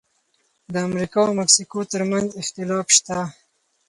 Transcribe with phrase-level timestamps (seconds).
[0.73, 3.17] د امریکا او مکسیکو ترمنځ اختلاف شته.